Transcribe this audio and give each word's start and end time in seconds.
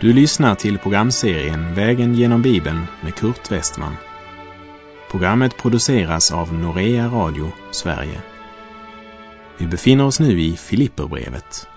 Du 0.00 0.12
lyssnar 0.12 0.54
till 0.54 0.78
programserien 0.78 1.74
Vägen 1.74 2.14
genom 2.14 2.42
Bibeln 2.42 2.80
med 3.02 3.14
Kurt 3.14 3.52
Westman. 3.52 3.94
Programmet 5.10 5.56
produceras 5.56 6.32
av 6.32 6.54
Norea 6.54 7.06
Radio 7.06 7.52
Sverige. 7.70 8.20
Vi 9.58 9.66
befinner 9.66 10.06
oss 10.06 10.20
nu 10.20 10.40
i 10.40 10.56
Filipperbrevet. 10.56 11.68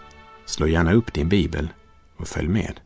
Slå 0.45 0.67
gärna 0.67 0.93
upp 0.93 1.13
din 1.13 1.29
bibel 1.29 1.69
och 2.17 2.27
följ 2.27 2.47
med. 2.47 2.79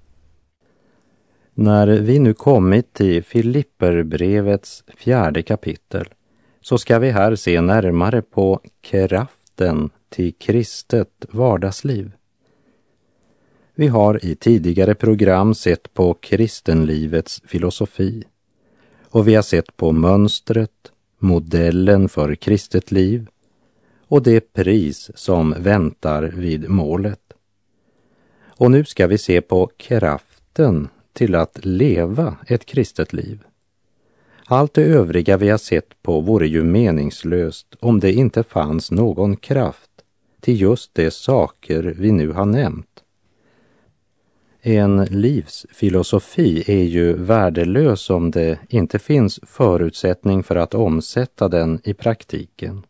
När 1.53 1.87
vi 1.87 2.19
nu 2.19 2.33
kommit 2.33 2.93
till 2.93 3.23
Filipperbrevets 3.23 4.83
fjärde 4.97 5.43
kapitel 5.43 6.07
så 6.61 6.77
ska 6.77 6.99
vi 6.99 7.11
här 7.11 7.35
se 7.35 7.61
närmare 7.61 8.21
på 8.21 8.61
kraften 8.81 9.89
till 10.09 10.33
kristet 10.39 11.25
vardagsliv. 11.29 12.11
Vi 13.79 13.87
har 13.87 14.25
i 14.25 14.35
tidigare 14.35 14.95
program 14.95 15.55
sett 15.55 15.93
på 15.93 16.13
kristenlivets 16.13 17.41
filosofi 17.45 18.23
och 19.09 19.27
vi 19.27 19.35
har 19.35 19.41
sett 19.41 19.77
på 19.77 19.91
mönstret, 19.91 20.91
modellen 21.19 22.09
för 22.09 22.35
kristet 22.35 22.91
liv 22.91 23.27
och 24.07 24.23
det 24.23 24.53
pris 24.53 25.11
som 25.15 25.55
väntar 25.59 26.23
vid 26.23 26.69
målet. 26.69 27.19
Och 28.45 28.71
nu 28.71 28.85
ska 28.85 29.07
vi 29.07 29.17
se 29.17 29.41
på 29.41 29.71
kraften 29.77 30.87
till 31.13 31.35
att 31.35 31.65
leva 31.65 32.37
ett 32.47 32.65
kristet 32.65 33.13
liv. 33.13 33.43
Allt 34.45 34.73
det 34.73 34.83
övriga 34.83 35.37
vi 35.37 35.49
har 35.49 35.57
sett 35.57 36.01
på 36.01 36.21
vore 36.21 36.47
ju 36.47 36.63
meningslöst 36.63 37.75
om 37.79 37.99
det 37.99 38.13
inte 38.13 38.43
fanns 38.43 38.91
någon 38.91 39.37
kraft 39.37 39.91
till 40.41 40.61
just 40.61 40.95
de 40.95 41.11
saker 41.11 41.95
vi 41.97 42.11
nu 42.11 42.31
har 42.31 42.45
nämnt. 42.45 43.03
En 44.61 45.05
livsfilosofi 45.05 46.63
är 46.67 46.83
ju 46.83 47.13
värdelös 47.13 48.09
om 48.09 48.31
det 48.31 48.59
inte 48.69 48.99
finns 48.99 49.39
förutsättning 49.43 50.43
för 50.43 50.55
att 50.55 50.73
omsätta 50.73 51.47
den 51.47 51.79
i 51.83 51.93
praktiken. 51.93 52.85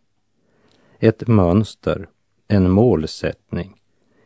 Ett 1.00 1.28
mönster, 1.28 2.08
en 2.48 2.72
målsättning, 2.72 3.76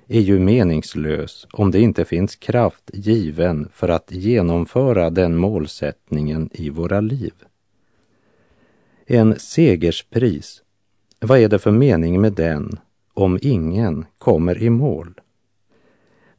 är 0.08 0.20
ju 0.20 0.40
meningslös 0.40 1.48
om 1.52 1.72
det 1.72 1.80
inte 1.80 2.06
finns 2.06 2.36
kraft 2.36 2.92
given 2.94 3.70
för 3.74 3.90
att 3.90 4.12
genomföra 4.12 5.10
den 5.10 5.38
målsättningen 5.38 6.50
i 6.54 6.70
våra 6.70 7.02
liv. 7.02 7.34
En 9.06 9.40
segerspris, 9.40 10.64
vad 11.20 11.40
är 11.40 11.50
det 11.50 11.60
för 11.60 11.72
mening 11.72 12.22
med 12.22 12.34
den 12.34 12.80
om 13.14 13.40
ingen 13.42 14.06
kommer 14.18 14.64
i 14.64 14.70
mål? 14.70 15.14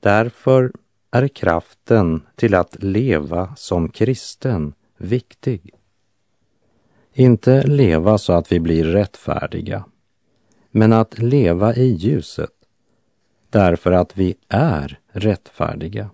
Därför 0.00 0.72
är 1.12 1.28
kraften 1.28 2.22
till 2.36 2.54
att 2.54 2.82
leva 2.82 3.54
som 3.56 3.88
kristen 3.88 4.74
viktig. 4.96 5.70
Inte 7.12 7.62
leva 7.66 8.18
så 8.18 8.32
att 8.32 8.52
vi 8.52 8.60
blir 8.60 8.84
rättfärdiga, 8.84 9.84
men 10.70 10.92
att 10.92 11.18
leva 11.18 11.74
i 11.74 11.92
ljuset 11.92 12.50
därför 13.50 13.92
att 13.92 14.18
vi 14.18 14.34
är 14.48 14.98
rättfärdiga. 15.12 16.10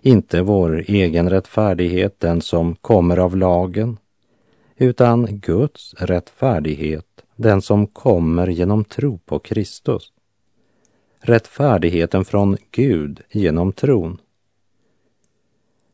Inte 0.00 0.42
vår 0.42 0.84
egen 0.86 1.30
rättfärdighet, 1.30 2.20
den 2.20 2.40
som 2.40 2.74
kommer 2.74 3.16
av 3.16 3.36
lagen, 3.36 3.98
utan 4.76 5.38
Guds 5.40 5.94
rättfärdighet, 5.94 7.24
den 7.36 7.62
som 7.62 7.86
kommer 7.86 8.46
genom 8.46 8.84
tro 8.84 9.18
på 9.18 9.38
Kristus 9.38 10.12
rättfärdigheten 11.22 12.24
från 12.24 12.56
Gud 12.70 13.20
genom 13.30 13.72
tron. 13.72 14.20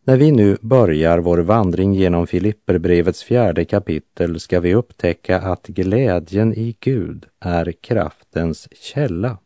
När 0.04 0.16
vi 0.16 0.32
nu 0.32 0.56
börjar 0.60 1.18
vår 1.18 1.38
vandring 1.38 1.94
genom 1.94 2.26
Filipperbrevets 2.26 3.22
fjärde 3.22 3.64
kapitel 3.64 4.40
ska 4.40 4.60
vi 4.60 4.74
upptäcka 4.74 5.40
att 5.40 5.66
glädjen 5.66 6.54
i 6.54 6.76
Gud 6.80 7.26
är 7.40 7.72
kraftens 7.72 8.68
källa. 8.72 9.38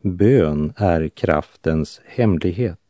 Bön 0.00 0.72
är 0.76 1.08
kraftens 1.08 2.00
hemlighet. 2.04 2.80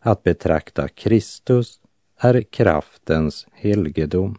Att 0.00 0.22
betrakta 0.22 0.88
Kristus 0.88 1.80
är 2.18 2.40
kraftens 2.40 3.46
helgedom. 3.52 4.38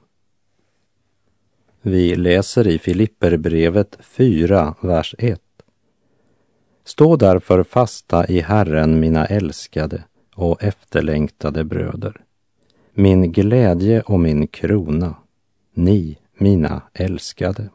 Vi 1.81 2.16
läser 2.16 2.68
i 2.68 2.80
Filipperbrevet 2.80 3.97
4, 4.02 4.76
vers 4.81 5.16
1. 5.18 5.42
Stå 6.88 7.16
därför 7.16 7.64
fasta 7.64 8.28
i 8.28 8.40
Herren, 8.42 9.00
mina 9.00 9.25
älskade 9.25 10.03
och 10.36 10.64
efterlängtade 10.64 11.64
bröder. 11.64 12.22
Min 12.94 13.31
glädje 13.31 14.02
och 14.02 14.20
min 14.20 14.48
krona, 14.48 15.16
ni, 15.74 16.18
mina 16.38 16.81
älskade. 16.94 17.70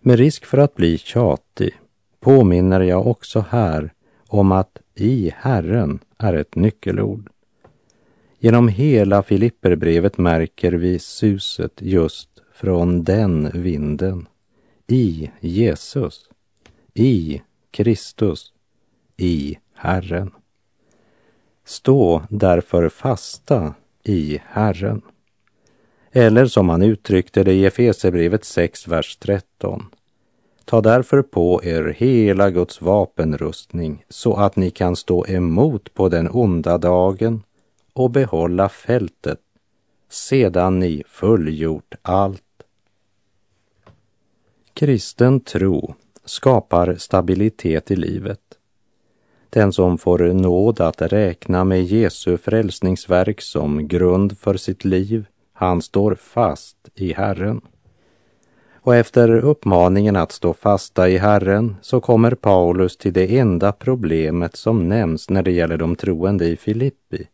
Med 0.00 0.18
risk 0.18 0.44
för 0.44 0.58
att 0.58 0.74
bli 0.74 0.98
tjatig 0.98 1.74
påminner 2.20 2.80
jag 2.80 3.06
också 3.06 3.44
här 3.50 3.92
om 4.28 4.52
att 4.52 4.78
i 4.94 5.32
Herren 5.36 5.98
är 6.18 6.34
ett 6.34 6.54
nyckelord. 6.54 7.30
Genom 8.38 8.68
hela 8.68 9.22
Filipperbrevet 9.22 10.18
märker 10.18 10.72
vi 10.72 10.98
suset 10.98 11.72
just 11.78 12.30
från 12.54 13.04
den 13.04 13.50
vinden. 13.54 14.26
I 14.86 15.30
Jesus, 15.40 16.28
i 16.94 17.42
Kristus, 17.70 18.52
i 19.16 19.58
Herren. 19.74 20.30
Stå 21.64 22.22
därför 22.30 22.88
fasta 22.88 23.74
i 24.04 24.40
Herren. 24.46 25.02
Eller 26.12 26.46
som 26.46 26.68
han 26.68 26.82
uttryckte 26.82 27.44
det 27.44 27.52
i 27.52 27.66
Efesierbrevet 27.66 28.44
6, 28.44 28.88
vers 28.88 29.16
13. 29.16 29.86
Ta 30.64 30.80
därför 30.80 31.22
på 31.22 31.64
er 31.64 31.94
hela 31.98 32.50
Guds 32.50 32.80
vapenrustning 32.80 34.04
så 34.08 34.34
att 34.34 34.56
ni 34.56 34.70
kan 34.70 34.96
stå 34.96 35.26
emot 35.26 35.94
på 35.94 36.08
den 36.08 36.28
onda 36.32 36.78
dagen 36.78 37.42
och 37.92 38.10
behålla 38.10 38.68
fältet 38.68 39.40
sedan 40.08 40.78
ni 40.78 41.02
fullgjort 41.06 41.94
allt. 42.02 42.42
Kristen 44.74 45.40
tro 45.40 45.94
skapar 46.28 46.94
stabilitet 46.98 47.90
i 47.90 47.96
livet. 47.96 48.40
Den 49.50 49.72
som 49.72 49.98
får 49.98 50.18
nåd 50.18 50.80
att 50.80 51.02
räkna 51.02 51.64
med 51.64 51.84
Jesu 51.84 52.36
frälsningsverk 52.36 53.40
som 53.40 53.88
grund 53.88 54.38
för 54.38 54.56
sitt 54.56 54.84
liv, 54.84 55.26
han 55.52 55.82
står 55.82 56.14
fast 56.14 56.76
i 56.94 57.12
Herren. 57.12 57.60
Och 58.74 58.96
efter 58.96 59.30
uppmaningen 59.30 60.16
att 60.16 60.32
stå 60.32 60.54
fasta 60.54 61.08
i 61.08 61.18
Herren 61.18 61.76
så 61.82 62.00
kommer 62.00 62.34
Paulus 62.34 62.96
till 62.96 63.12
det 63.12 63.38
enda 63.38 63.72
problemet 63.72 64.56
som 64.56 64.88
nämns 64.88 65.30
när 65.30 65.42
det 65.42 65.52
gäller 65.52 65.76
de 65.76 65.96
troende 65.96 66.46
i 66.46 66.56
Filippi. 66.56 67.28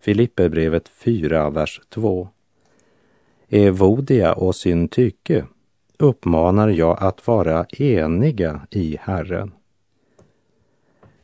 Filipperbrevet 0.00 0.88
4, 0.88 1.50
vers 1.50 1.80
2. 1.88 2.28
Evodia 3.48 4.32
och 4.32 4.54
syntyke 4.54 5.44
uppmanar 6.02 6.68
jag 6.68 7.02
att 7.02 7.26
vara 7.26 7.64
eniga 7.64 8.60
i 8.70 8.98
Herren. 9.00 9.52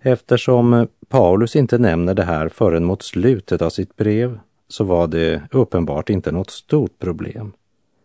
Eftersom 0.00 0.88
Paulus 1.08 1.56
inte 1.56 1.78
nämner 1.78 2.14
det 2.14 2.24
här 2.24 2.48
förrän 2.48 2.84
mot 2.84 3.02
slutet 3.02 3.62
av 3.62 3.70
sitt 3.70 3.96
brev 3.96 4.38
så 4.68 4.84
var 4.84 5.06
det 5.06 5.42
uppenbart 5.50 6.10
inte 6.10 6.32
något 6.32 6.50
stort 6.50 6.98
problem. 6.98 7.52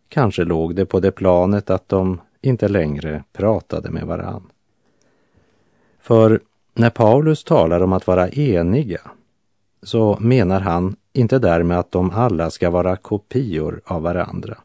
Kanske 0.10 0.44
låg 0.44 0.76
det 0.76 0.86
på 0.86 1.00
det 1.00 1.12
planet 1.12 1.70
att 1.70 1.90
de 1.90 2.22
inte 2.42 2.68
längre 2.68 3.24
pratade 3.34 3.90
med 3.90 4.08
varann. 4.08 4.44
För 6.00 6.40
när 6.74 6.90
Paulus 6.90 7.44
talar 7.44 7.82
om 7.82 7.94
att 7.94 8.08
vara 8.08 8.30
eniga 8.30 9.02
så 9.84 10.18
menar 10.20 10.60
han 10.60 10.96
inte 11.14 11.40
därmed 11.40 11.80
att 11.80 11.92
de 11.92 12.12
alla 12.12 12.50
ska 12.50 12.70
vara 12.70 12.96
kopior 12.96 13.82
av 13.86 14.02
varandra 14.02 14.58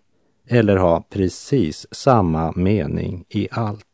eller 0.49 0.77
ha 0.77 1.05
precis 1.11 1.87
samma 1.91 2.53
mening 2.56 3.25
i 3.29 3.49
allt. 3.50 3.85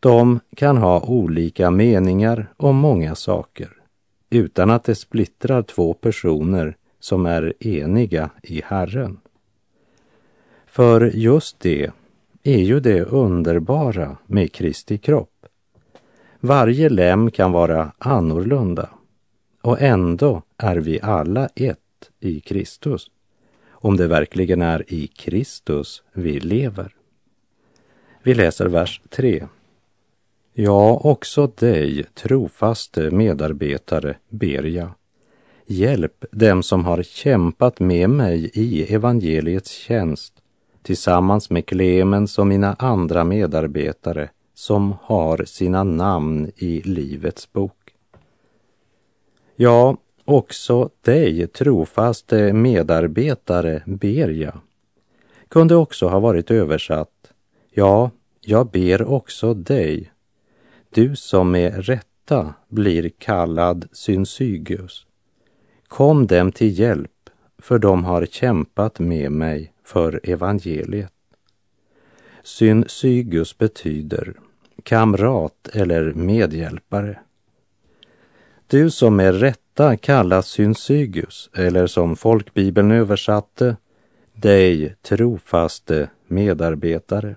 De 0.00 0.40
kan 0.56 0.76
ha 0.76 1.00
olika 1.00 1.70
meningar 1.70 2.52
om 2.56 2.76
många 2.76 3.14
saker 3.14 3.82
utan 4.30 4.70
att 4.70 4.84
det 4.84 4.94
splittrar 4.94 5.62
två 5.62 5.94
personer 5.94 6.76
som 7.00 7.26
är 7.26 7.66
eniga 7.66 8.30
i 8.42 8.62
Herren. 8.64 9.20
För 10.66 11.00
just 11.00 11.60
det 11.60 11.90
är 12.42 12.58
ju 12.58 12.80
det 12.80 13.02
underbara 13.02 14.16
med 14.26 14.52
Kristi 14.52 14.98
kropp. 14.98 15.46
Varje 16.40 16.88
lem 16.88 17.30
kan 17.30 17.52
vara 17.52 17.92
annorlunda 17.98 18.88
och 19.62 19.80
ändå 19.80 20.42
är 20.56 20.76
vi 20.76 21.00
alla 21.00 21.48
ett 21.54 21.78
i 22.20 22.40
Kristus 22.40 23.10
om 23.82 23.96
det 23.96 24.06
verkligen 24.06 24.62
är 24.62 24.92
i 24.92 25.06
Kristus 25.06 26.02
vi 26.12 26.40
lever. 26.40 26.94
Vi 28.22 28.34
läser 28.34 28.66
vers 28.66 29.00
3. 29.10 29.46
Ja, 30.54 31.00
också 31.04 31.46
dig, 31.46 32.04
trofaste 32.14 33.10
medarbetare, 33.10 34.16
ber 34.28 34.62
jag. 34.62 34.90
Hjälp 35.66 36.24
dem 36.30 36.62
som 36.62 36.84
har 36.84 37.02
kämpat 37.02 37.80
med 37.80 38.10
mig 38.10 38.50
i 38.54 38.94
evangeliets 38.94 39.70
tjänst 39.70 40.34
tillsammans 40.82 41.50
med 41.50 41.66
Klemens 41.66 42.38
och 42.38 42.46
mina 42.46 42.74
andra 42.78 43.24
medarbetare 43.24 44.28
som 44.54 44.94
har 45.02 45.44
sina 45.44 45.84
namn 45.84 46.50
i 46.56 46.80
Livets 46.84 47.52
bok. 47.52 47.94
Ja, 49.56 49.96
också 50.32 50.90
dig, 51.00 51.46
trofaste 51.46 52.52
medarbetare, 52.52 53.82
ber 53.86 54.28
jag. 54.28 54.60
Kunde 55.48 55.74
också 55.74 56.08
ha 56.08 56.20
varit 56.20 56.50
översatt. 56.50 57.32
Ja, 57.70 58.10
jag 58.40 58.70
ber 58.70 59.02
också 59.02 59.54
dig, 59.54 60.12
du 60.90 61.16
som 61.16 61.50
med 61.50 61.86
rätta 61.86 62.54
blir 62.68 63.10
kallad 63.18 63.88
synsygus. 63.92 65.06
Kom 65.88 66.26
dem 66.26 66.52
till 66.52 66.78
hjälp, 66.78 67.30
för 67.58 67.78
de 67.78 68.04
har 68.04 68.26
kämpat 68.26 68.98
med 68.98 69.32
mig 69.32 69.72
för 69.84 70.20
evangeliet. 70.22 71.12
Synsygus 72.42 73.58
betyder 73.58 74.34
kamrat 74.82 75.68
eller 75.72 76.12
medhjälpare. 76.12 77.18
Du 78.72 78.90
som 78.90 79.16
med 79.16 79.40
rätta 79.40 79.96
kallas 79.96 80.46
synsygus, 80.46 81.50
eller 81.54 81.86
som 81.86 82.16
folkbibeln 82.16 82.90
översatte, 82.90 83.76
dig 84.34 84.96
trofaste 85.02 86.10
medarbetare. 86.28 87.36